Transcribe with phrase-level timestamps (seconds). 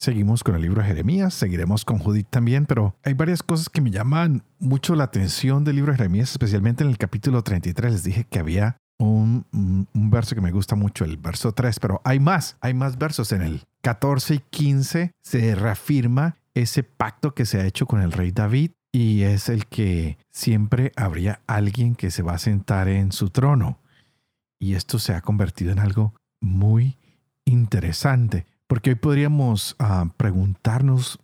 [0.00, 3.82] Seguimos con el libro de Jeremías, seguiremos con Judith también, pero hay varias cosas que
[3.82, 7.92] me llaman mucho la atención del libro de Jeremías, especialmente en el capítulo 33.
[7.92, 9.44] Les dije que había un,
[9.92, 13.42] verso que me gusta mucho, el verso 3, pero hay más, hay más versos en
[13.42, 15.12] el 14 y 15.
[15.20, 19.66] Se reafirma ese pacto que se ha hecho con el rey David y es el
[19.66, 23.80] que siempre habría alguien que se va a sentar en su trono.
[24.58, 26.96] Y esto se ha convertido en algo muy
[27.44, 28.46] interesante.
[28.70, 31.18] Porque hoy podríamos ah, preguntarnos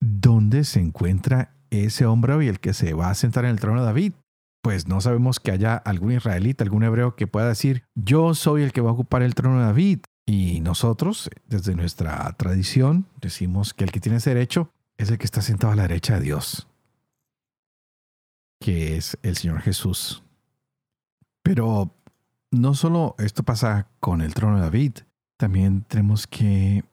[0.00, 3.80] dónde se encuentra ese hombre hoy, el que se va a sentar en el trono
[3.80, 4.12] de David.
[4.62, 8.74] Pues no sabemos que haya algún israelita, algún hebreo que pueda decir, yo soy el
[8.74, 10.00] que va a ocupar el trono de David.
[10.26, 15.24] Y nosotros, desde nuestra tradición, decimos que el que tiene ese derecho es el que
[15.24, 16.68] está sentado a la derecha de Dios,
[18.60, 20.22] que es el Señor Jesús.
[21.42, 21.94] Pero
[22.50, 24.98] no solo esto pasa con el trono de David,
[25.38, 26.84] también tenemos que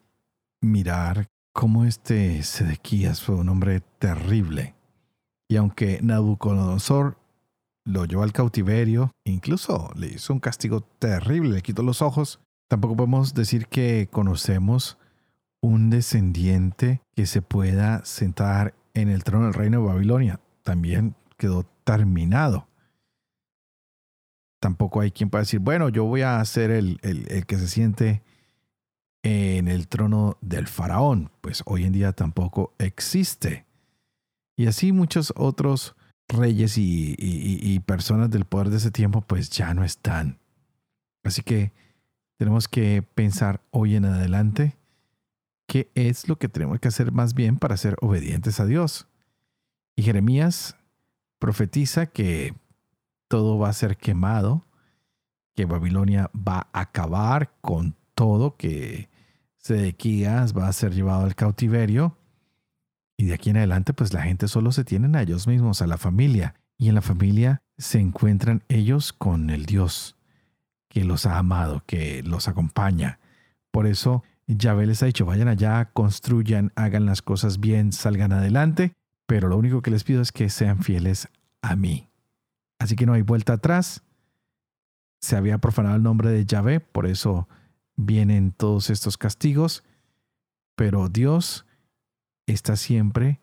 [0.62, 4.76] mirar cómo este Sedequías fue un hombre terrible.
[5.50, 7.18] Y aunque Nabucodonosor
[7.86, 12.96] lo llevó al cautiverio, incluso le hizo un castigo terrible, le quitó los ojos, tampoco
[12.96, 14.98] podemos decir que conocemos
[15.62, 20.40] un descendiente que se pueda sentar en el trono del reino de Babilonia.
[20.62, 22.68] También quedó terminado.
[24.60, 27.68] Tampoco hay quien pueda decir, bueno, yo voy a ser el, el, el que se
[27.68, 28.24] siente
[29.26, 33.66] en el trono del faraón, pues hoy en día tampoco existe.
[34.56, 35.96] Y así muchos otros
[36.28, 40.38] reyes y, personas del poder de ese tiempo pues ya no están.
[41.24, 41.74] Así que
[42.38, 44.78] tenemos que pensar hoy en adelante
[45.66, 49.08] qué es lo que tenemos que hacer más bien para ser obedientes a Dios.
[49.96, 50.76] Y Jeremías
[51.40, 52.54] profetiza que
[53.28, 54.68] todo va a ser quemado,
[55.56, 59.10] que Babilonia va a acabar con todo, que
[59.66, 62.16] Sedequías va a ser llevado al cautiverio
[63.18, 65.88] y de aquí en adelante pues la gente solo se tienen a ellos mismos, a
[65.88, 66.54] la familia.
[66.78, 70.18] Y en la familia se encuentran ellos con el Dios
[70.88, 73.18] que los ha amado, que los acompaña.
[73.72, 78.94] Por eso Yahvé les ha dicho, vayan allá, construyan, hagan las cosas bien, salgan adelante,
[79.26, 81.28] pero lo único que les pido es que sean fieles
[81.64, 82.08] a mí.
[82.78, 84.04] Así que no hay vuelta atrás.
[85.22, 87.48] Se había profanado el nombre de Yahvé, por eso
[87.96, 89.84] vienen todos estos castigos,
[90.76, 91.66] pero Dios
[92.48, 93.40] está siempre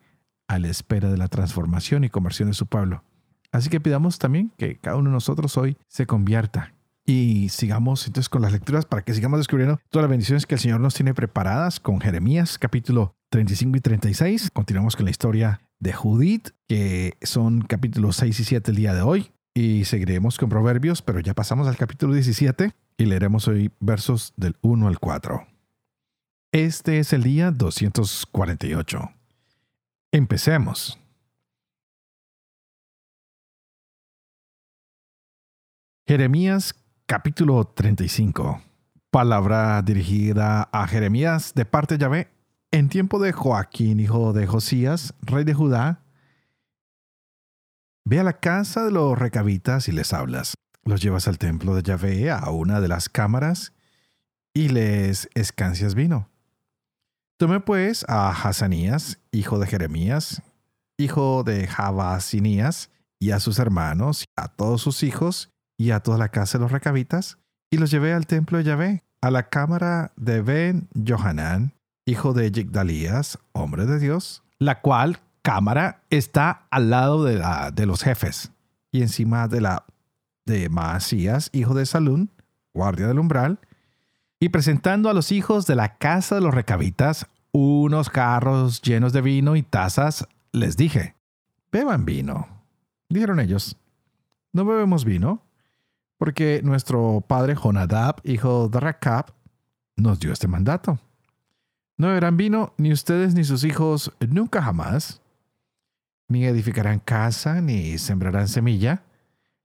[0.47, 3.03] a la espera de la transformación y conversión de su pueblo.
[3.51, 6.73] Así que pidamos también que cada uno de nosotros hoy se convierta
[7.05, 10.61] y sigamos entonces con las lecturas para que sigamos descubriendo todas las bendiciones que el
[10.61, 14.51] Señor nos tiene preparadas con Jeremías capítulo 35 y 36.
[14.51, 19.01] Continuamos con la historia de Judith, que son capítulos 6 y 7 el día de
[19.01, 19.31] hoy.
[19.55, 24.57] Y seguiremos con Proverbios, pero ya pasamos al capítulo 17 y leeremos hoy versos del
[24.61, 25.47] 1 al 4.
[26.51, 29.11] Este es el día 248.
[30.11, 30.99] Empecemos.
[36.07, 38.61] Jeremías capítulo 35.
[39.09, 42.27] Palabra dirigida a Jeremías de parte de Yahvé
[42.71, 46.03] en tiempo de Joaquín, hijo de Josías, rey de Judá.
[48.05, 50.55] Ve a la casa de los recabitas y les hablas
[50.85, 53.73] los llevas al templo de Yahvé, a una de las cámaras,
[54.53, 56.29] y les escancias vino.
[57.37, 60.41] Tome pues a Hazanías, hijo de Jeremías,
[60.97, 62.89] hijo de Jabasinías,
[63.19, 66.71] y a sus hermanos, a todos sus hijos, y a toda la casa de los
[66.71, 67.37] recabitas,
[67.71, 71.73] y los llevé al templo de Yahvé, a la cámara de Ben Johanán,
[72.05, 77.85] hijo de Yigdalías, hombre de Dios, la cual cámara está al lado de, la, de
[77.85, 78.51] los jefes,
[78.91, 79.85] y encima de la
[80.45, 82.31] de Maasías, hijo de Salún,
[82.73, 83.59] guardia del umbral,
[84.39, 89.21] y presentando a los hijos de la casa de los recabitas unos carros llenos de
[89.21, 91.15] vino y tazas, les dije,
[91.71, 92.47] beban vino.
[93.09, 93.77] Dijeron ellos,
[94.51, 95.43] no bebemos vino,
[96.17, 99.33] porque nuestro padre Jonadab, hijo de Rakab,
[99.95, 100.99] nos dio este mandato.
[101.97, 105.21] No beberán vino ni ustedes ni sus hijos nunca jamás,
[106.27, 109.03] ni edificarán casa, ni sembrarán semilla,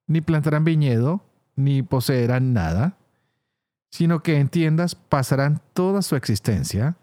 [0.08, 1.22] ni plantarán viñedo,
[1.54, 2.96] ni poseerán nada,
[3.90, 6.96] sino que en tiendas pasarán toda su existencia,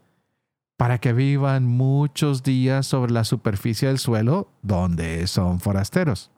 [0.77, 6.31] para que vivan muchos días sobre la superficie del suelo donde son forasteros.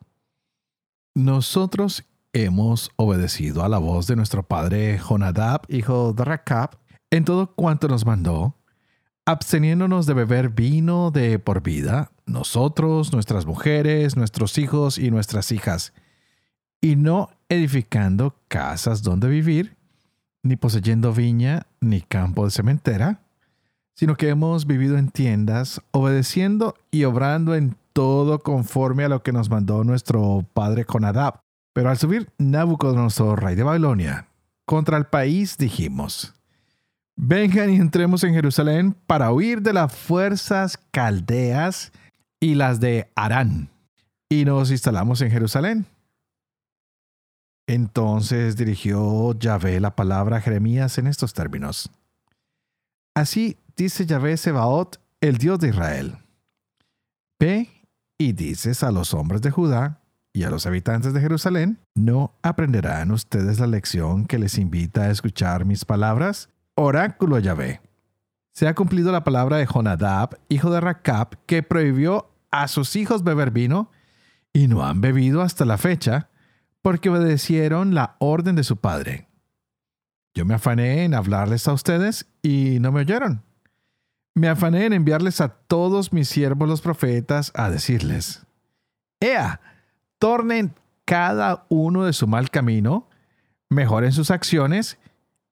[1.15, 6.77] Nosotros hemos obedecido a la voz de nuestro padre Jonadab, hijo de Rakab,
[7.09, 8.55] en todo cuanto nos mandó,
[9.25, 15.93] absteniéndonos de beber vino de por vida, nosotros, nuestras mujeres, nuestros hijos y nuestras hijas,
[16.81, 19.75] y no edificando casas donde vivir,
[20.43, 23.21] ni poseyendo viña ni campo de cementera,
[23.95, 29.31] sino que hemos vivido en tiendas, obedeciendo y obrando en todo conforme a lo que
[29.33, 31.41] nos mandó nuestro padre Jonadab.
[31.73, 34.27] Pero al subir Nabucodonosor, rey de Babilonia,
[34.65, 36.35] contra el país, dijimos,
[37.15, 41.91] vengan y entremos en Jerusalén para huir de las fuerzas caldeas
[42.39, 43.69] y las de Arán.
[44.29, 45.85] Y nos instalamos en Jerusalén.
[47.67, 51.91] Entonces dirigió Yahvé la palabra a Jeremías en estos términos.
[53.13, 56.17] Así dice Yahvé Sebaot, el Dios de Israel.
[57.39, 57.69] Ve
[58.17, 60.01] y dices a los hombres de Judá
[60.33, 65.11] y a los habitantes de Jerusalén, ¿no aprenderán ustedes la lección que les invita a
[65.11, 66.49] escuchar mis palabras?
[66.75, 67.81] Oráculo Yahvé.
[68.53, 73.23] Se ha cumplido la palabra de Jonadab, hijo de Racab, que prohibió a sus hijos
[73.23, 73.91] beber vino,
[74.53, 76.29] y no han bebido hasta la fecha,
[76.87, 79.27] porque obedecieron la orden de su padre.
[80.33, 83.43] Yo me afané en hablarles a ustedes y no me oyeron.
[84.35, 88.45] Me afané en enviarles a todos mis siervos los profetas a decirles,
[89.19, 89.59] Ea,
[90.17, 93.09] tornen cada uno de su mal camino,
[93.67, 94.97] mejoren sus acciones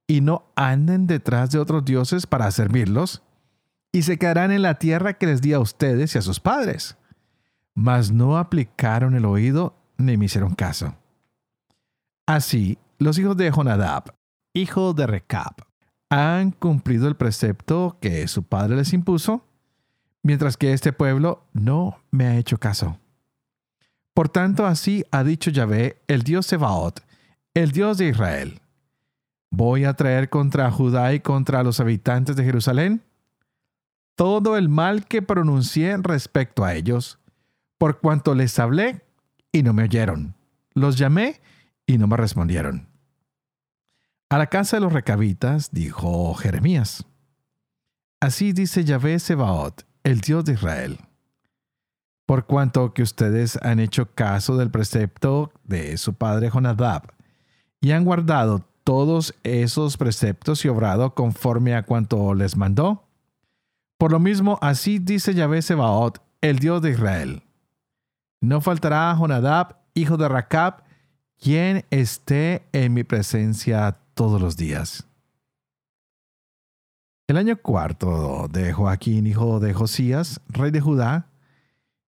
[0.08, 3.24] y no anden detrás de otros dioses para servirlos,
[3.92, 6.96] y se quedarán en la tierra que les di a ustedes y a sus padres.
[7.74, 10.96] Mas no aplicaron el oído ni me hicieron caso.
[12.26, 14.16] Así, los hijos de Jonadab,
[14.54, 15.56] hijo de Recab,
[16.10, 19.46] han cumplido el precepto que su padre les impuso,
[20.24, 23.00] mientras que este pueblo no me ha hecho caso.
[24.14, 27.02] Por tanto, así ha dicho Yahvé, el Dios Sebaot,
[27.54, 28.62] el Dios de Israel.
[29.52, 33.04] Voy a traer contra Judá y contra los habitantes de Jerusalén
[34.16, 37.20] todo el mal que pronuncié respecto a ellos,
[37.78, 39.02] por cuanto les hablé
[39.52, 40.36] y no me oyeron.
[40.74, 41.42] Los llamé
[41.86, 42.90] y no me respondieron.
[44.30, 47.06] A la casa de los recabitas dijo Jeremías,
[48.20, 51.00] Así dice Yahvé Sebaot, el Dios de Israel.
[52.26, 57.14] Por cuanto que ustedes han hecho caso del precepto de su padre Jonadab
[57.82, 63.08] y han guardado todos esos preceptos y obrado conforme a cuanto les mandó,
[63.98, 67.44] por lo mismo así dice Yahvé Sebaot, el Dios de Israel.
[68.42, 70.84] No faltará Jonadab, hijo de Racab,
[71.40, 75.08] quien esté en mi presencia todos los días.
[77.28, 81.28] El año cuarto de Joaquín, hijo de Josías, rey de Judá,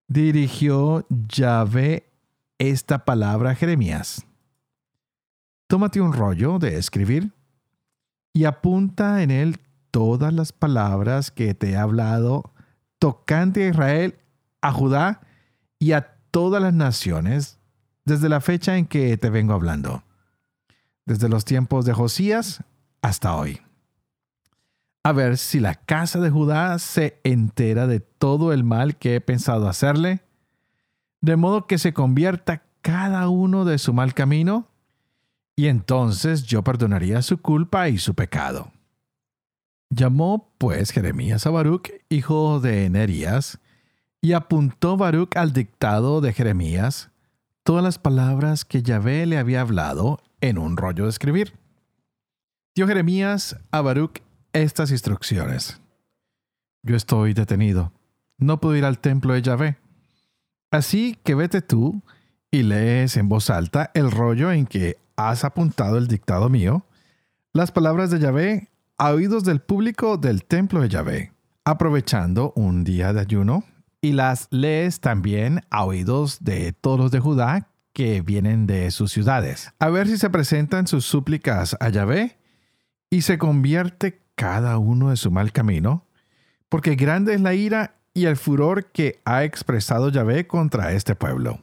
[0.08, 2.10] dirigió Yahvé
[2.60, 4.26] esta palabra a Jeremías.
[5.68, 7.34] Tómate un rollo de escribir
[8.32, 9.60] y apunta en él
[9.92, 12.54] todas las palabras que te he hablado
[13.00, 14.20] tocante a Israel,
[14.62, 15.22] a Judá
[15.80, 17.60] y a todas las naciones
[18.08, 20.02] desde la fecha en que te vengo hablando,
[21.06, 22.64] desde los tiempos de Josías
[23.02, 23.60] hasta hoy.
[25.04, 29.22] A ver si la casa de Judá se entera de todo el mal que he
[29.22, 30.22] pensado hacerle,
[31.20, 34.70] de modo que se convierta cada uno de su mal camino,
[35.58, 38.72] y entonces yo perdonaría su culpa y su pecado.
[39.90, 43.60] Llamó pues Jeremías a Baruch, hijo de Nerías,
[44.22, 47.12] y apuntó Baruch al dictado de Jeremías,
[47.68, 51.60] todas las palabras que Yahvé le había hablado en un rollo de escribir.
[52.74, 54.22] Dio Jeremías a Baruch
[54.54, 55.82] estas instrucciones.
[56.82, 57.92] Yo estoy detenido.
[58.38, 59.78] No puedo ir al templo de Yahvé.
[60.72, 62.02] Así que vete tú
[62.52, 66.86] y lees en voz alta el rollo en que has apuntado el dictado mío,
[67.52, 71.34] las palabras de Yahvé a oídos del público del templo de Yahvé,
[71.66, 73.66] aprovechando un día de ayuno
[74.02, 79.12] y las lees también a oídos de todos los de Judá que vienen de sus
[79.12, 82.38] ciudades, a ver si se presentan sus súplicas a Yahvé
[83.10, 86.06] y se convierte cada uno de su mal camino,
[86.70, 91.60] porque grande es la ira y el furor que ha expresado Yahvé contra este pueblo.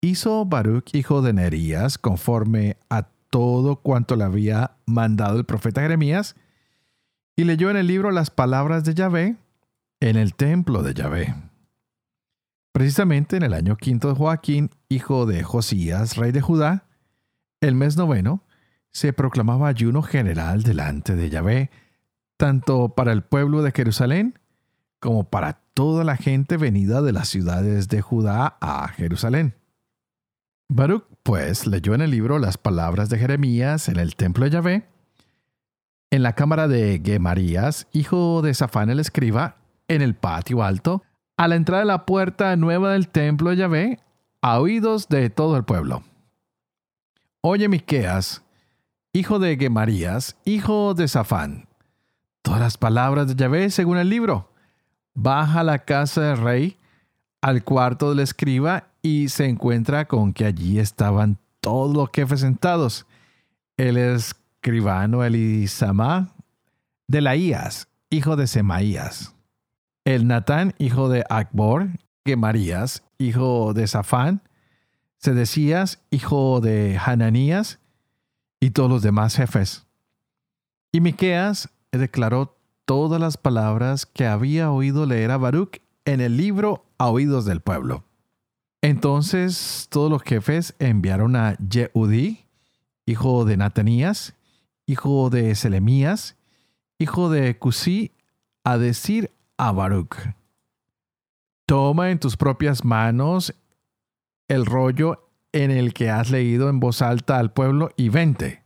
[0.00, 6.36] Hizo Baruch hijo de Nerías conforme a todo cuanto le había mandado el profeta Jeremías,
[7.34, 9.36] y leyó en el libro las palabras de Yahvé
[10.04, 11.34] en el templo de Yahvé.
[12.72, 16.84] Precisamente en el año quinto de Joaquín, hijo de Josías, rey de Judá,
[17.62, 18.44] el mes noveno,
[18.90, 21.70] se proclamaba ayuno general delante de Yahvé
[22.36, 24.38] tanto para el pueblo de Jerusalén
[25.00, 29.54] como para toda la gente venida de las ciudades de Judá a Jerusalén.
[30.68, 34.86] Baruch, pues, leyó en el libro las palabras de Jeremías en el templo de Yahvé,
[36.10, 41.02] en la cámara de Gemarías, hijo de Safán el escriba, en el patio alto,
[41.36, 44.00] a la entrada de la puerta nueva del templo de Yahvé,
[44.40, 46.02] a oídos de todo el pueblo.
[47.40, 48.42] Oye, Miqueas,
[49.12, 51.66] hijo de Gemarías, hijo de Safán,
[52.42, 54.50] todas las palabras de Yahvé según el libro.
[55.14, 56.78] Baja a la casa del rey,
[57.40, 63.06] al cuarto del escriba, y se encuentra con que allí estaban todos los jefes sentados.
[63.76, 66.34] El escribano Elisama
[67.06, 69.33] de Laías, hijo de Semaías.
[70.04, 71.88] El Natán, hijo de Akbor,
[72.26, 74.42] Gemarías, hijo de Safán,
[75.16, 77.78] Sedecías, hijo de Hananías,
[78.60, 79.86] y todos los demás jefes.
[80.92, 86.84] Y Miqueas declaró todas las palabras que había oído leer a Baruch en el libro
[86.98, 88.04] a oídos del pueblo.
[88.82, 92.44] Entonces todos los jefes enviaron a Yehudí,
[93.06, 94.34] hijo de Natanías,
[94.86, 96.36] hijo de Selemías,
[96.98, 98.12] hijo de Cusí,
[98.62, 100.16] a decir a Baruch,
[101.66, 103.54] toma en tus propias manos
[104.48, 108.62] el rollo en el que has leído en voz alta al pueblo y vente.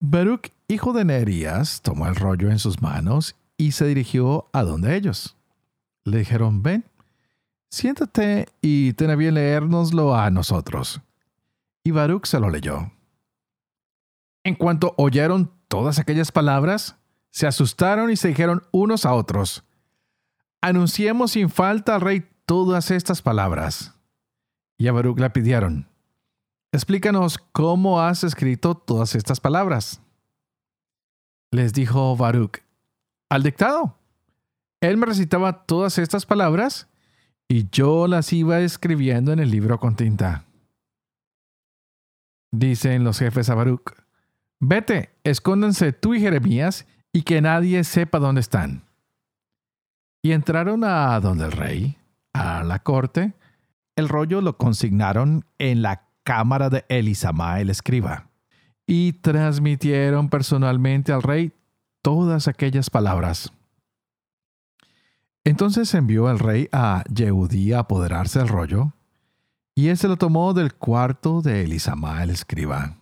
[0.00, 4.94] Baruch, hijo de Nerías, tomó el rollo en sus manos y se dirigió a donde
[4.96, 5.36] ellos.
[6.04, 6.84] Le dijeron, ven,
[7.70, 11.00] siéntate y ten a bien leérnoslo a nosotros.
[11.82, 12.92] Y Baruch se lo leyó.
[14.44, 16.97] En cuanto oyeron todas aquellas palabras,
[17.30, 19.64] se asustaron y se dijeron unos a otros,
[20.60, 23.94] anunciemos sin falta al rey todas estas palabras.
[24.78, 25.88] Y a Baruch le pidieron,
[26.72, 30.00] explícanos cómo has escrito todas estas palabras.
[31.50, 32.60] Les dijo Baruch,
[33.28, 33.98] al dictado.
[34.80, 36.88] Él me recitaba todas estas palabras
[37.48, 40.44] y yo las iba escribiendo en el libro con tinta.
[42.52, 43.92] Dicen los jefes a Baruch,
[44.60, 46.86] vete, escóndanse tú y Jeremías
[47.18, 48.84] y que nadie sepa dónde están.
[50.22, 51.98] Y entraron a donde el rey,
[52.32, 53.34] a la corte,
[53.96, 58.28] el rollo lo consignaron en la cámara de Elisama el escriba,
[58.86, 61.50] y transmitieron personalmente al rey
[62.02, 63.52] todas aquellas palabras.
[65.42, 68.92] Entonces envió el rey a Yehudí a apoderarse del rollo,
[69.74, 72.96] y él se lo tomó del cuarto de Elisama el escriba.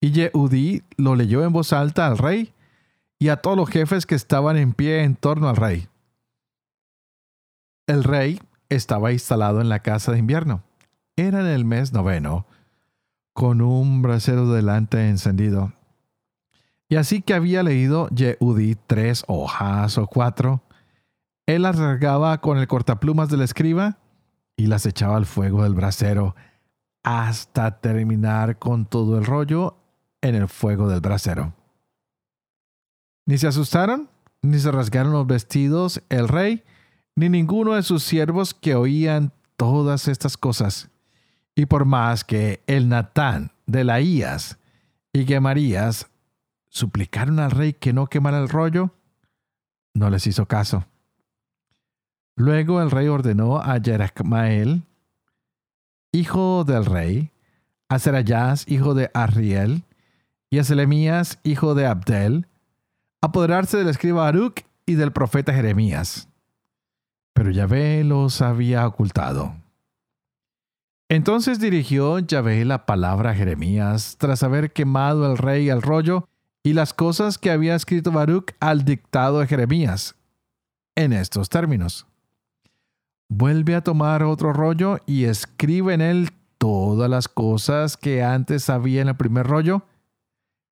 [0.00, 2.52] Y Yehudí lo leyó en voz alta al rey
[3.22, 5.86] y a todos los jefes que estaban en pie en torno al rey.
[7.86, 10.64] El rey estaba instalado en la casa de invierno.
[11.14, 12.48] Era en el mes noveno,
[13.32, 15.72] con un brasero delante encendido.
[16.88, 20.64] Y así que había leído Yehudi tres hojas o cuatro,
[21.46, 23.98] él las rasgaba con el cortaplumas del escriba
[24.56, 26.34] y las echaba al fuego del brasero
[27.04, 29.76] hasta terminar con todo el rollo
[30.22, 31.54] en el fuego del brasero.
[33.26, 34.08] Ni se asustaron,
[34.42, 36.64] ni se rasgaron los vestidos el rey,
[37.14, 40.88] ni ninguno de sus siervos que oían todas estas cosas.
[41.54, 44.58] Y por más que el Natán de Laías
[45.12, 46.10] y Gemarías
[46.68, 48.94] suplicaron al rey que no quemara el rollo,
[49.94, 50.86] no les hizo caso.
[52.34, 54.84] Luego el rey ordenó a Jerachmael,
[56.12, 57.30] hijo del rey,
[57.88, 59.84] a Serayas, hijo de Arriel,
[60.48, 62.46] y a Selemías, hijo de Abdel,
[63.22, 66.28] apoderarse del escriba Baruch y del profeta Jeremías
[67.32, 69.54] pero Yahvé los había ocultado.
[71.08, 76.28] Entonces dirigió Yahvé la palabra a Jeremías tras haber quemado el rey el rollo
[76.62, 80.14] y las cosas que había escrito Baruch al dictado de Jeremías,
[80.94, 82.06] en estos términos.
[83.28, 89.02] Vuelve a tomar otro rollo y escribe en él todas las cosas que antes había
[89.02, 89.84] en el primer rollo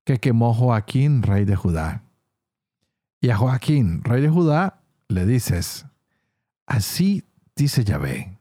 [0.05, 2.05] que quemó Joaquín, rey de Judá.
[3.21, 5.87] Y a Joaquín, rey de Judá, le dices,
[6.67, 7.25] Así
[7.57, 8.39] dice Yahvé.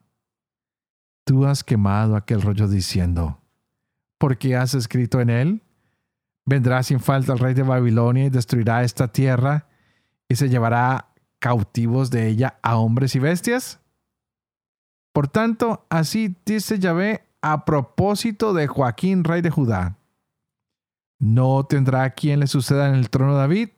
[1.25, 3.41] Tú has quemado aquel rollo diciendo,
[4.17, 5.63] porque has escrito en él,
[6.45, 9.67] vendrá sin falta el rey de Babilonia y destruirá esta tierra
[10.27, 11.09] y se llevará
[11.39, 13.79] cautivos de ella a hombres y bestias.
[15.11, 19.97] Por tanto, así dice Yahvé a propósito de Joaquín, rey de Judá.
[21.19, 23.69] No tendrá quien le suceda en el trono de David,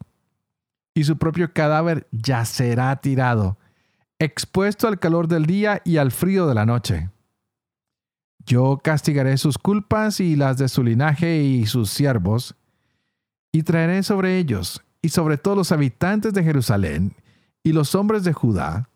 [0.94, 3.58] y su propio cadáver ya será tirado
[4.22, 7.10] expuesto al calor del día y al frío de la noche.
[8.46, 12.56] Yo castigaré sus culpas y las de su linaje y sus siervos,
[13.52, 17.16] y traeré sobre ellos y sobre todo los habitantes de Jerusalén
[17.64, 18.90] y los hombres de Judá,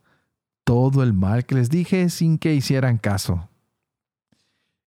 [0.64, 3.50] todo el mal que les dije sin que hicieran caso.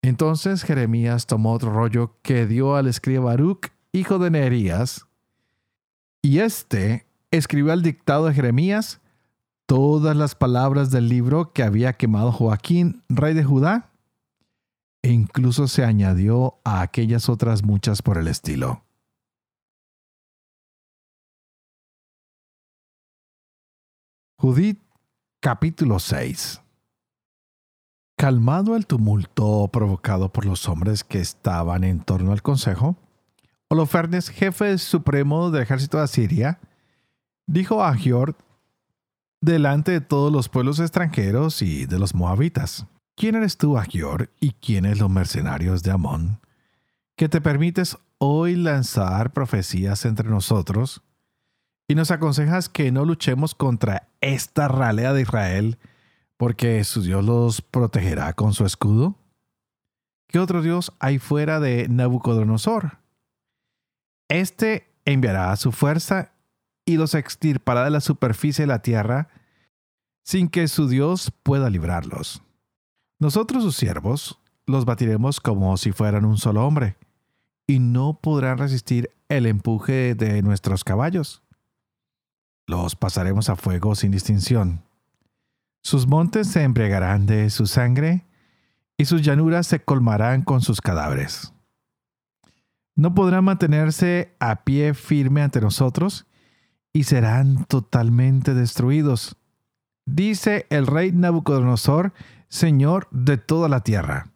[0.02, 5.06] Entonces Jeremías tomó otro rollo que dio al escriba Baruch, hijo de Neerías,
[6.22, 9.00] y éste escribió al dictado de Jeremías
[9.66, 13.90] todas las palabras del libro que había quemado Joaquín, rey de Judá,
[15.02, 18.84] e incluso se añadió a aquellas otras muchas por el estilo.
[24.36, 24.80] Judith
[25.40, 26.62] capítulo 6
[28.16, 32.96] Calmado el tumulto provocado por los hombres que estaban en torno al consejo,
[33.72, 36.58] Holofernes, jefe supremo del ejército de Asiria,
[37.46, 38.34] dijo a Giord
[39.40, 44.54] delante de todos los pueblos extranjeros y de los moabitas, ¿quién eres tú, Agior, y
[44.54, 46.40] quiénes los mercenarios de Amón,
[47.14, 51.02] que te permites hoy lanzar profecías entre nosotros
[51.86, 55.78] y nos aconsejas que no luchemos contra esta ralea de Israel
[56.36, 59.14] porque su Dios los protegerá con su escudo?
[60.26, 62.98] ¿Qué otro Dios hay fuera de Nabucodonosor?
[64.30, 66.32] Este enviará su fuerza
[66.86, 69.28] y los extirpará de la superficie de la tierra
[70.22, 72.42] sin que su Dios pueda librarlos.
[73.18, 76.96] Nosotros sus siervos los batiremos como si fueran un solo hombre,
[77.66, 81.42] y no podrán resistir el empuje de nuestros caballos.
[82.66, 84.82] Los pasaremos a fuego sin distinción
[85.82, 88.26] sus montes se embriagarán de su sangre
[88.98, 91.54] y sus llanuras se colmarán con sus cadáveres.
[92.96, 96.26] No podrán mantenerse a pie firme ante nosotros
[96.92, 99.36] y serán totalmente destruidos.
[100.06, 102.12] Dice el rey Nabucodonosor,
[102.48, 104.32] Señor de toda la tierra.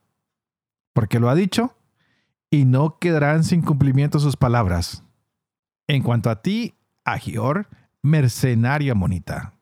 [0.92, 1.76] Porque lo ha dicho,
[2.50, 5.02] y no quedarán sin cumplimiento sus palabras.
[5.88, 7.68] En cuanto a ti, Agior,
[8.02, 9.54] mercenaria monita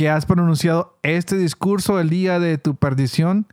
[0.00, 3.46] que has pronunciado este discurso el día de tu perdición,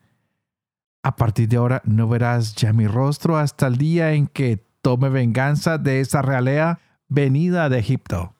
[1.04, 5.10] a partir de ahora no verás ya mi rostro hasta el día en que tome
[5.10, 8.34] venganza de esa realea venida de Egipto.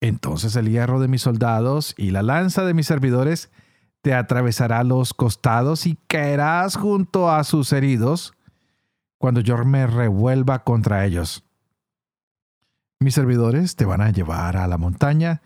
[0.00, 3.52] Entonces el hierro de mis soldados y la lanza de mis servidores
[4.02, 8.34] te atravesará los costados y caerás junto a sus heridos
[9.16, 11.44] cuando yo me revuelva contra ellos.
[12.98, 15.40] Mis servidores te van a llevar a la montaña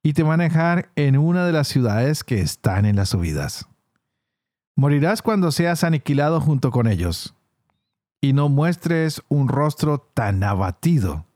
[0.00, 3.66] y te van a dejar en una de las ciudades que están en las subidas.
[4.76, 7.34] Morirás cuando seas aniquilado junto con ellos,
[8.20, 11.26] y no muestres un rostro tan abatido,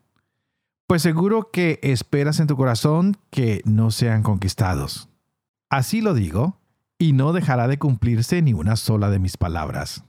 [0.87, 5.09] pues seguro que esperas en tu corazón que no sean conquistados.
[5.69, 6.57] Así lo digo,
[6.99, 10.03] y no dejará de cumplirse ni una sola de mis palabras.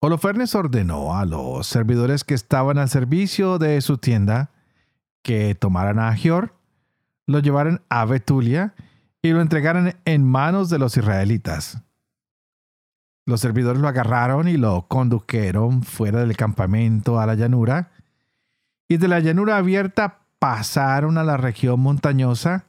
[0.00, 4.50] Holofernes ordenó a los servidores que estaban al servicio de su tienda
[5.22, 6.54] que tomaran a Agior
[7.26, 8.74] lo llevaron a Betulia
[9.22, 11.82] y lo entregaron en manos de los israelitas.
[13.26, 17.90] Los servidores lo agarraron y lo condujeron fuera del campamento a la llanura,
[18.88, 22.66] y de la llanura abierta pasaron a la región montañosa,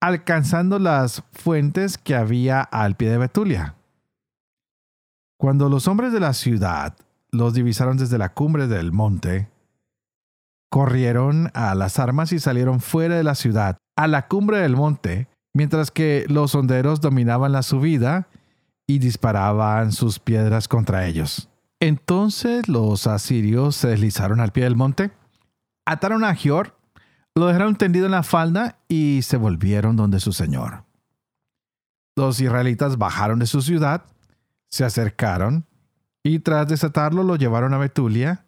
[0.00, 3.76] alcanzando las fuentes que había al pie de Betulia.
[5.38, 6.96] Cuando los hombres de la ciudad
[7.30, 9.48] los divisaron desde la cumbre del monte,
[10.70, 15.28] corrieron a las armas y salieron fuera de la ciudad, a la cumbre del monte,
[15.54, 18.26] mientras que los honderos dominaban la subida
[18.86, 21.48] y disparaban sus piedras contra ellos.
[21.80, 25.10] Entonces los asirios se deslizaron al pie del monte,
[25.84, 26.76] ataron a Gior,
[27.34, 30.84] lo dejaron tendido en la falda y se volvieron donde su señor.
[32.16, 34.04] Los israelitas bajaron de su ciudad,
[34.70, 35.66] se acercaron
[36.22, 38.44] y tras desatarlo lo llevaron a Betulia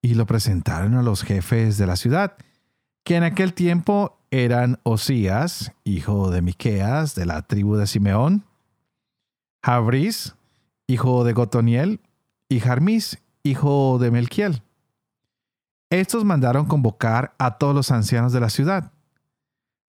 [0.00, 2.36] y lo presentaron a los jefes de la ciudad,
[3.04, 8.44] que en aquel tiempo eran Osías, hijo de Miqueas, de la tribu de Simeón,
[9.64, 10.34] Jabris,
[10.86, 12.00] hijo de Gotoniel,
[12.48, 14.62] y Jarmis, hijo de Melquiel.
[15.90, 18.92] Estos mandaron convocar a todos los ancianos de la ciudad.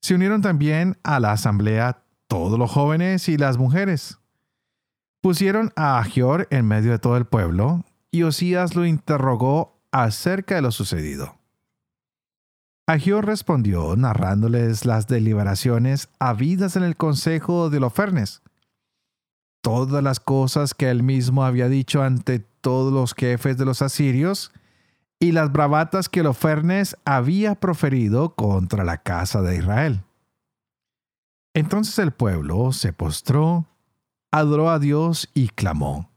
[0.01, 4.19] Se unieron también a la asamblea todos los jóvenes y las mujeres.
[5.21, 10.61] Pusieron a Agior en medio de todo el pueblo, y Osías lo interrogó acerca de
[10.61, 11.37] lo sucedido.
[12.85, 18.41] Agio respondió narrándoles las deliberaciones habidas en el consejo de Lofernes,
[19.63, 24.51] todas las cosas que él mismo había dicho ante todos los jefes de los asirios
[25.19, 30.03] y las bravatas que Lofernes había proferido contra la casa de Israel.
[31.53, 33.65] Entonces el pueblo se postró,
[34.31, 36.11] adoró a Dios y clamó,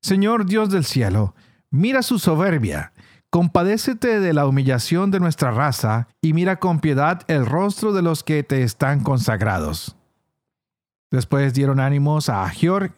[0.00, 1.34] Señor Dios del cielo,
[1.70, 2.92] mira su soberbia,
[3.28, 8.22] compadécete de la humillación de nuestra raza y mira con piedad el rostro de los
[8.22, 9.97] que te están consagrados.
[11.10, 12.92] Después dieron ánimos a Agior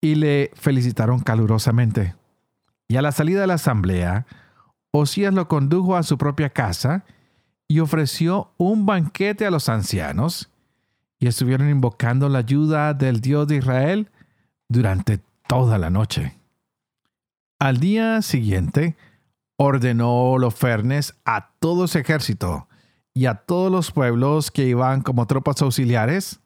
[0.00, 2.14] y le felicitaron calurosamente.
[2.88, 4.26] Y a la salida de la asamblea,
[4.90, 7.04] Osías lo condujo a su propia casa
[7.68, 10.50] y ofreció un banquete a los ancianos,
[11.20, 14.10] y estuvieron invocando la ayuda del Dios de Israel
[14.68, 16.36] durante toda la noche.
[17.60, 18.96] Al día siguiente,
[19.56, 22.66] ordenó Holofernes a todo su ejército
[23.12, 26.40] y a todos los pueblos que iban como tropas auxiliares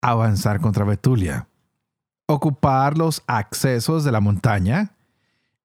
[0.00, 1.48] avanzar contra Betulia,
[2.26, 4.92] ocupar los accesos de la montaña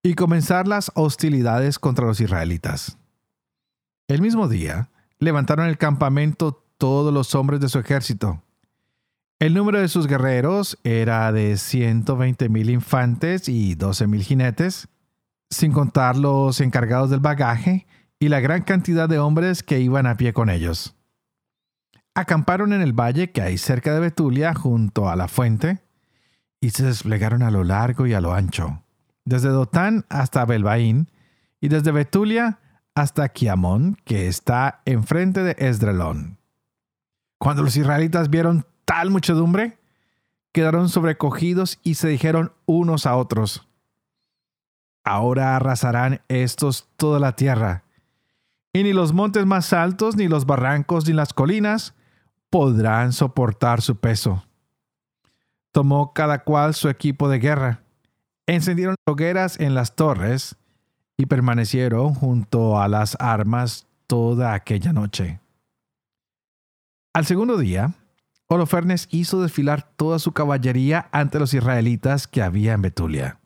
[0.04, 2.98] y comenzar las hostilidades contra los israelitas.
[4.08, 4.90] El mismo día,
[5.20, 8.42] levantaron el campamento todos los hombres de su ejército.
[9.40, 14.88] El número de sus guerreros era de 120 mil infantes y 12 mil jinetes,
[15.50, 17.86] sin contar los encargados del bagaje
[18.20, 20.96] y la gran cantidad de hombres que iban a pie con ellos.
[22.14, 25.80] Acamparon en el valle que hay cerca de Betulia, junto a la fuente,
[26.60, 28.84] y se desplegaron a lo largo y a lo ancho,
[29.24, 31.10] desde Dotán hasta Belbaín,
[31.62, 32.60] y desde Betulia
[32.96, 36.38] hasta Kiamón, que está enfrente de Esdrelón.
[37.38, 39.80] Cuando los israelitas vieron tal muchedumbre,
[40.52, 43.68] quedaron sobrecogidos y se dijeron unos a otros,
[45.04, 47.86] Ahora arrasarán estos toda la tierra,
[48.74, 51.96] y ni los montes más altos, ni los barrancos, ni las colinas
[52.52, 54.44] podrán soportar su peso.
[55.72, 57.82] Tomó cada cual su equipo de guerra,
[58.46, 60.58] encendieron hogueras en las torres
[61.18, 65.40] y permanecieron junto a las armas toda aquella noche.
[67.14, 67.96] Al segundo día,
[68.48, 73.40] Holofernes hizo desfilar toda su caballería ante los israelitas que había en Betulia.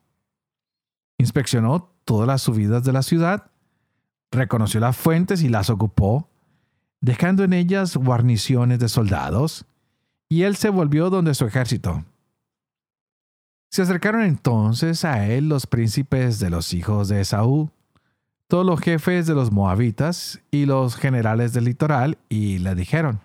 [1.20, 3.52] Inspeccionó todas las subidas de la ciudad,
[4.32, 6.30] reconoció las fuentes y las ocupó,
[7.02, 9.66] dejando en ellas guarniciones de soldados,
[10.28, 12.04] y él se volvió donde su ejército.
[13.70, 17.70] Se acercaron entonces a él los príncipes de los hijos de Esaú,
[18.48, 23.22] todos los jefes de los moabitas y los generales del litoral, y le dijeron,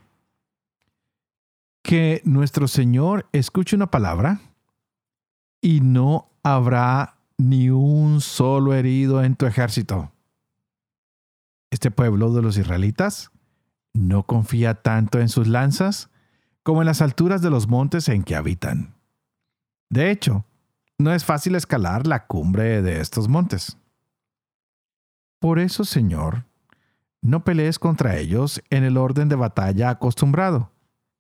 [1.82, 4.40] que nuestro Señor escuche una palabra
[5.60, 10.12] y no habrá ni un solo herido en tu ejército.
[11.70, 13.30] Este pueblo de los israelitas
[13.92, 16.10] no confía tanto en sus lanzas
[16.62, 18.94] como en las alturas de los montes en que habitan.
[19.88, 20.44] De hecho,
[20.98, 23.78] no es fácil escalar la cumbre de estos montes.
[25.40, 26.44] Por eso, Señor,
[27.22, 30.70] no pelees contra ellos en el orden de batalla acostumbrado,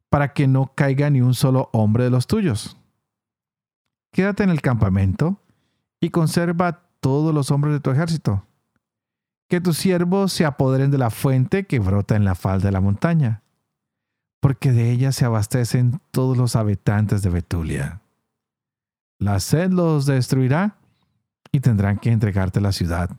[0.08, 2.76] para que no caiga ni un solo hombre de los tuyos.
[4.12, 5.40] Quédate en el campamento
[6.00, 8.44] y conserva todos los hombres de tu ejército.
[9.50, 12.80] Que tus siervos se apoderen de la fuente que brota en la falda de la
[12.80, 13.42] montaña,
[14.38, 18.00] porque de ella se abastecen todos los habitantes de Betulia.
[19.18, 20.76] La sed los destruirá
[21.50, 23.10] y tendrán que entregarte la ciudad.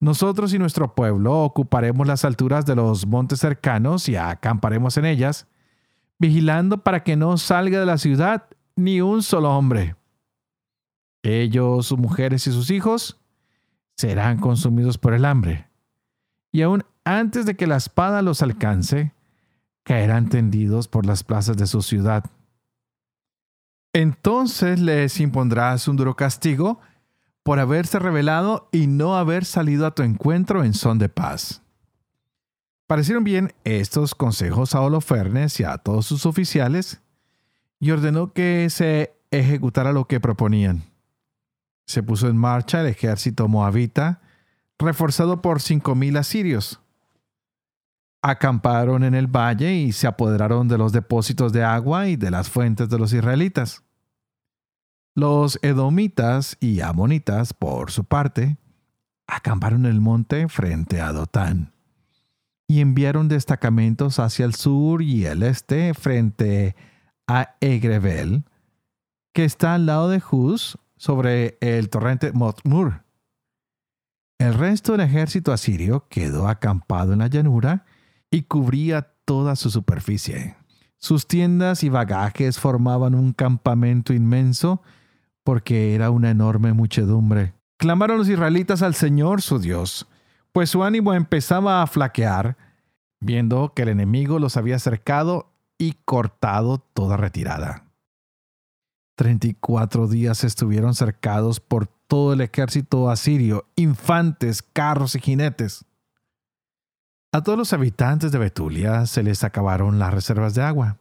[0.00, 5.46] Nosotros y nuestro pueblo ocuparemos las alturas de los montes cercanos y acamparemos en ellas,
[6.18, 9.94] vigilando para que no salga de la ciudad ni un solo hombre.
[11.22, 13.23] Ellos, sus mujeres y sus hijos
[13.96, 15.68] serán consumidos por el hambre.
[16.52, 19.12] Y aún antes de que la espada los alcance,
[19.82, 22.24] caerán tendidos por las plazas de su ciudad.
[23.92, 26.80] Entonces les impondrás un duro castigo
[27.42, 31.62] por haberse rebelado y no haber salido a tu encuentro en son de paz.
[32.86, 37.00] Parecieron bien estos consejos a Holofernes y a todos sus oficiales,
[37.80, 40.93] y ordenó que se ejecutara lo que proponían
[41.86, 44.20] se puso en marcha el ejército moabita,
[44.78, 46.80] reforzado por cinco mil asirios.
[48.22, 52.48] Acamparon en el valle y se apoderaron de los depósitos de agua y de las
[52.48, 53.82] fuentes de los israelitas.
[55.14, 58.56] Los edomitas y amonitas, por su parte,
[59.26, 61.74] acamparon en el monte frente a Dotán
[62.66, 66.74] y enviaron destacamentos hacia el sur y el este frente
[67.26, 68.44] a Egrebel,
[69.32, 73.04] que está al lado de Juz sobre el torrente Motmur.
[74.38, 77.84] El resto del ejército asirio quedó acampado en la llanura
[78.30, 80.56] y cubría toda su superficie.
[80.96, 84.80] Sus tiendas y bagajes formaban un campamento inmenso
[85.42, 87.52] porque era una enorme muchedumbre.
[87.76, 90.08] Clamaron los israelitas al Señor su Dios,
[90.52, 92.56] pues su ánimo empezaba a flaquear,
[93.20, 97.83] viendo que el enemigo los había cercado y cortado toda retirada.
[99.16, 105.84] Treinta y cuatro días estuvieron cercados por todo el ejército asirio, infantes, carros y jinetes.
[107.30, 110.98] A todos los habitantes de Betulia se les acabaron las reservas de agua.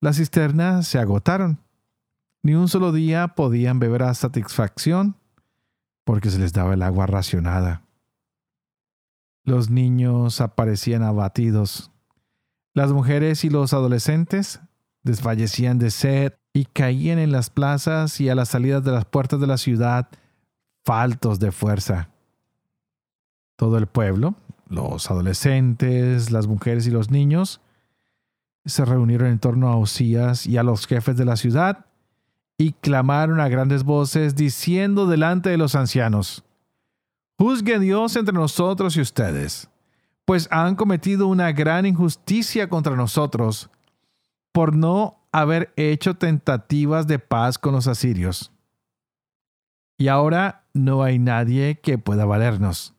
[0.00, 1.58] Las cisternas se agotaron.
[2.42, 5.16] Ni un solo día podían beber a satisfacción
[6.04, 7.82] porque se les daba el agua racionada.
[9.44, 11.90] Los niños aparecían abatidos.
[12.74, 14.60] Las mujeres y los adolescentes
[15.02, 19.38] desfallecían de sed y caían en las plazas y a las salidas de las puertas
[19.38, 20.08] de la ciudad
[20.84, 22.08] faltos de fuerza.
[23.54, 24.34] Todo el pueblo,
[24.68, 27.60] los adolescentes, las mujeres y los niños
[28.64, 31.86] se reunieron en torno a Osías y a los jefes de la ciudad
[32.56, 36.42] y clamaron a grandes voces diciendo delante de los ancianos,
[37.38, 39.70] Juzgue Dios entre nosotros y ustedes,
[40.24, 43.70] pues han cometido una gran injusticia contra nosotros
[44.50, 48.52] por no haber hecho tentativas de paz con los asirios.
[49.96, 52.94] Y ahora no hay nadie que pueda valernos.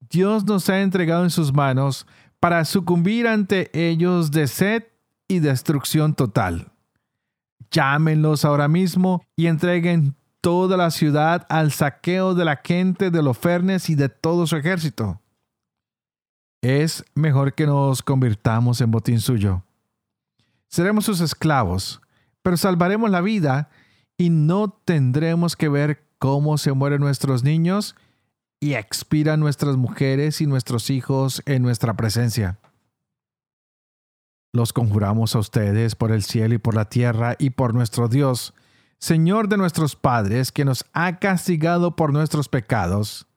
[0.00, 2.06] Dios nos ha entregado en sus manos
[2.38, 4.84] para sucumbir ante ellos de sed
[5.28, 6.70] y destrucción total.
[7.70, 13.88] Llámenlos ahora mismo y entreguen toda la ciudad al saqueo de la gente de Lofernes
[13.90, 15.20] y de todo su ejército.
[16.60, 19.62] Es mejor que nos convirtamos en botín suyo.
[20.74, 22.00] Seremos sus esclavos,
[22.42, 23.70] pero salvaremos la vida
[24.18, 27.94] y no tendremos que ver cómo se mueren nuestros niños
[28.58, 32.58] y expiran nuestras mujeres y nuestros hijos en nuestra presencia.
[34.52, 38.52] Los conjuramos a ustedes por el cielo y por la tierra y por nuestro Dios,
[38.98, 43.28] Señor de nuestros padres, que nos ha castigado por nuestros pecados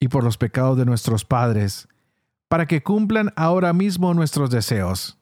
[0.00, 1.86] y por los pecados de nuestros padres,
[2.48, 5.17] para que cumplan ahora mismo nuestros deseos.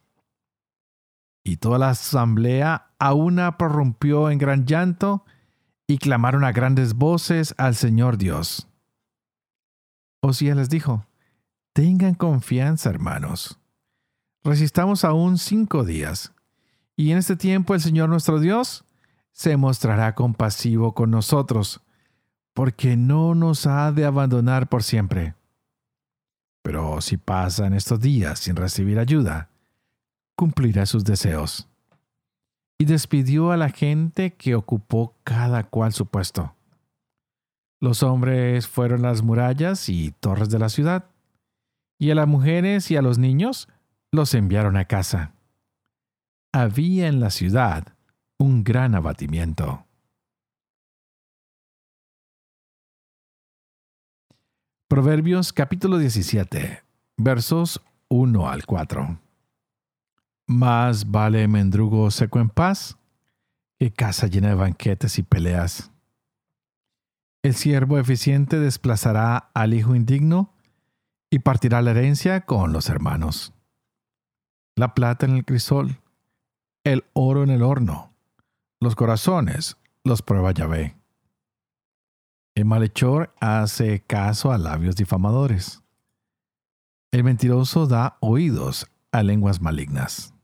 [1.49, 5.25] Y toda la asamblea a una prorrumpió en gran llanto
[5.87, 8.67] y clamaron a grandes voces al Señor Dios.
[10.23, 11.07] Osías les dijo,
[11.73, 13.61] Tengan confianza, hermanos.
[14.43, 16.33] Resistamos aún cinco días,
[16.97, 18.85] y en este tiempo el Señor nuestro Dios
[19.31, 21.81] se mostrará compasivo con nosotros,
[22.55, 25.37] porque no nos ha de abandonar por siempre.
[26.63, 29.49] Pero si pasan estos días sin recibir ayuda,
[30.37, 31.69] cumplirá sus deseos.
[32.79, 36.55] Y despidió a la gente que ocupó cada cual su puesto.
[37.81, 41.11] Los hombres fueron las murallas y torres de la ciudad,
[41.99, 43.69] y a las mujeres y a los niños
[44.13, 45.33] los enviaron a casa.
[46.53, 47.95] Había en la ciudad
[48.39, 49.87] un gran abatimiento.
[54.89, 56.83] Proverbios capítulo 17,
[57.17, 59.26] versos 1 al 4.
[60.49, 62.97] Más vale mendrugo seco en paz
[63.81, 65.91] que casa llena de banquetes y peleas.
[67.43, 70.55] El siervo eficiente desplazará al hijo indigno
[71.31, 73.55] y partirá la herencia con los hermanos.
[74.77, 76.01] La plata en el crisol,
[76.85, 78.15] el oro en el horno,
[78.81, 80.97] los corazones los prueba Yahvé.
[82.55, 85.83] El malhechor hace caso a labios difamadores.
[87.11, 90.36] El mentiroso da oídos a lenguas malignas.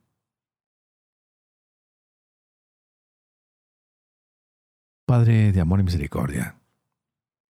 [5.06, 6.56] Padre de amor y misericordia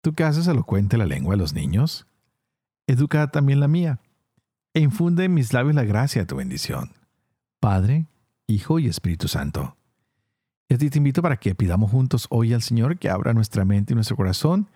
[0.06, 2.06] Tú que haces elocuente la lengua de los niños,
[2.86, 4.00] educa también la mía,
[4.76, 6.92] e infunde en mis labios la gracia de tu bendición.
[7.60, 8.06] Padre,
[8.46, 9.78] Hijo y Espíritu Santo.
[10.70, 13.66] Y a ti te invito para que pidamos juntos hoy al Señor que abra nuestra
[13.66, 14.70] mente y nuestro corazón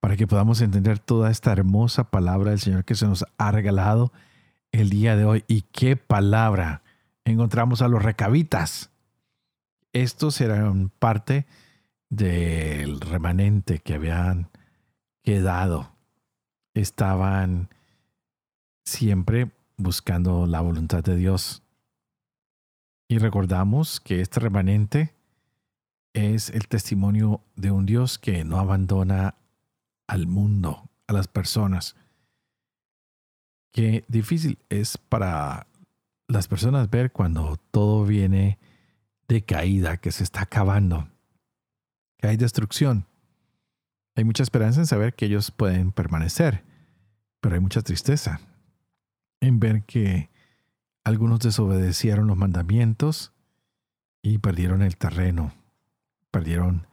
[0.00, 4.10] para que podamos entender toda esta hermosa palabra del Señor que se nos ha regalado
[4.70, 5.44] el día de hoy.
[5.48, 6.82] Y qué palabra
[7.26, 8.88] encontramos a los recabitas.
[9.92, 11.44] Estos eran parte
[12.12, 14.50] del remanente que habían
[15.22, 15.92] quedado.
[16.74, 17.70] Estaban
[18.84, 21.62] siempre buscando la voluntad de Dios.
[23.08, 25.14] Y recordamos que este remanente
[26.12, 29.34] es el testimonio de un Dios que no abandona
[30.06, 31.96] al mundo, a las personas.
[33.72, 35.66] Qué difícil es para
[36.28, 38.58] las personas ver cuando todo viene
[39.28, 41.08] de caída, que se está acabando,
[42.22, 43.08] que hay destrucción.
[44.14, 46.64] Hay mucha esperanza en saber que ellos pueden permanecer,
[47.40, 48.40] pero hay mucha tristeza
[49.40, 50.30] en ver que
[51.02, 53.32] algunos desobedecieron los mandamientos
[54.22, 55.52] y perdieron el terreno,
[56.30, 56.86] perdieron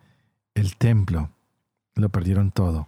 [0.55, 1.29] el templo,
[1.93, 2.87] lo perdieron todo.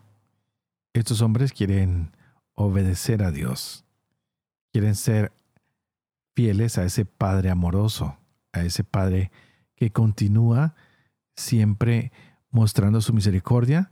[0.93, 2.15] Estos hombres quieren
[2.55, 3.85] obedecer a Dios,
[4.73, 5.31] quieren ser
[6.33, 8.17] fieles a ese Padre amoroso,
[8.51, 9.31] a ese Padre
[9.75, 10.73] que continúa
[11.35, 12.11] siempre
[12.51, 13.91] mostrando su misericordia,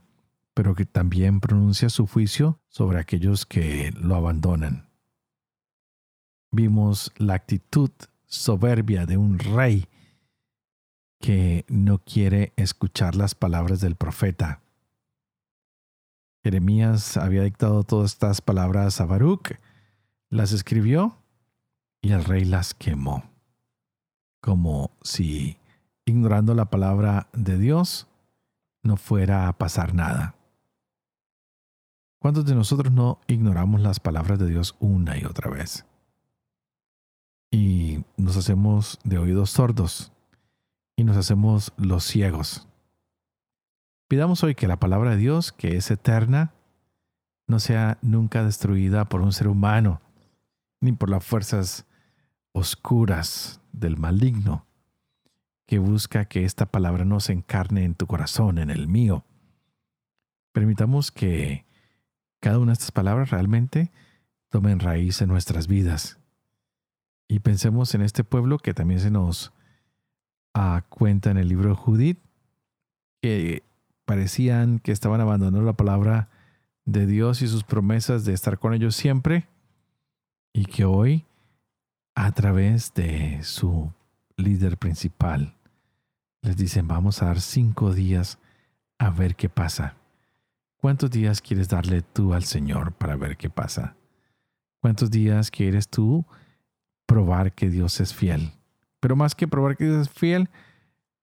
[0.54, 4.88] pero que también pronuncia su juicio sobre aquellos que lo abandonan.
[6.52, 7.90] Vimos la actitud
[8.26, 9.88] soberbia de un rey
[11.20, 14.60] que no quiere escuchar las palabras del profeta.
[16.42, 19.58] Jeremías había dictado todas estas palabras a Baruch,
[20.30, 21.18] las escribió
[22.00, 23.24] y el rey las quemó,
[24.40, 25.58] como si
[26.06, 28.09] ignorando la palabra de Dios
[28.82, 30.34] no fuera a pasar nada.
[32.18, 35.86] ¿Cuántos de nosotros no ignoramos las palabras de Dios una y otra vez?
[37.50, 40.12] Y nos hacemos de oídos sordos
[40.96, 42.68] y nos hacemos los ciegos.
[44.06, 46.52] Pidamos hoy que la palabra de Dios, que es eterna,
[47.46, 50.00] no sea nunca destruida por un ser humano,
[50.80, 51.86] ni por las fuerzas
[52.52, 54.66] oscuras del maligno,
[55.70, 59.24] que busca que esta palabra no se encarne en tu corazón, en el mío.
[60.50, 61.64] Permitamos que
[62.40, 63.92] cada una de estas palabras realmente
[64.48, 66.18] tomen raíz en nuestras vidas.
[67.28, 69.52] Y pensemos en este pueblo que también se nos
[70.54, 72.18] ah, cuenta en el libro de Judith,
[73.22, 73.62] que
[74.06, 76.30] parecían que estaban abandonando la palabra
[76.84, 79.46] de Dios y sus promesas de estar con ellos siempre,
[80.52, 81.26] y que hoy,
[82.16, 83.92] a través de su
[84.36, 85.54] líder principal,
[86.42, 88.38] les dicen, vamos a dar cinco días
[88.98, 89.96] a ver qué pasa.
[90.76, 93.96] ¿Cuántos días quieres darle tú al Señor para ver qué pasa?
[94.80, 96.24] ¿Cuántos días quieres tú
[97.06, 98.52] probar que Dios es fiel?
[99.00, 100.48] Pero más que probar que Dios es fiel,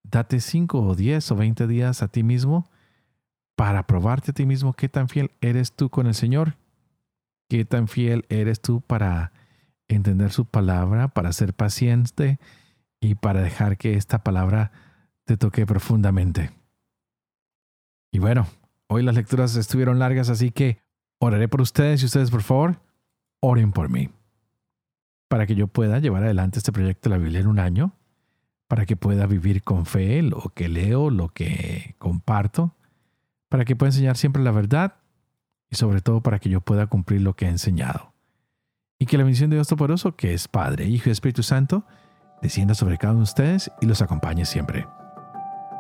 [0.04, 2.70] date cinco o diez o veinte días a ti mismo
[3.56, 6.56] para probarte a ti mismo qué tan fiel eres tú con el Señor.
[7.50, 9.32] Qué tan fiel eres tú para
[9.88, 12.40] entender su palabra, para ser paciente
[13.00, 14.72] y para dejar que esta palabra
[15.28, 16.52] te toque profundamente.
[18.12, 18.48] Y bueno,
[18.88, 20.80] hoy las lecturas estuvieron largas, así que
[21.20, 22.80] oraré por ustedes y ustedes, por favor,
[23.42, 24.10] oren por mí.
[25.28, 27.94] Para que yo pueda llevar adelante este proyecto de la Biblia en un año,
[28.70, 32.78] para que pueda vivir con fe lo que leo, lo que comparto,
[33.50, 34.96] para que pueda enseñar siempre la verdad
[35.70, 38.14] y sobre todo para que yo pueda cumplir lo que he enseñado.
[38.98, 41.86] Y que la bendición de Dios Todopoderoso, que es Padre, Hijo y Espíritu Santo,
[42.42, 44.88] descienda sobre cada uno de ustedes y los acompañe siempre.